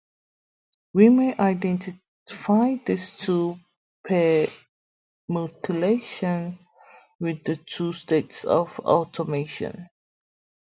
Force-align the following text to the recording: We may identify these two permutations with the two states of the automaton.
We 0.93 1.09
may 1.09 1.35
identify 1.35 2.77
these 2.83 3.17
two 3.19 3.59
permutations 4.03 6.57
with 7.19 7.43
the 7.43 7.57
two 7.67 7.93
states 7.93 8.43
of 8.45 8.77
the 8.77 8.81
automaton. 8.85 9.89